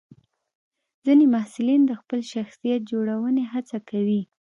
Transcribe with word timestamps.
ځینې 1.05 1.25
محصلین 1.33 1.81
د 1.85 1.91
خپل 2.01 2.19
شخصیت 2.33 2.81
جوړونې 2.91 3.43
هڅه 3.53 3.77
کوي. 3.89 4.21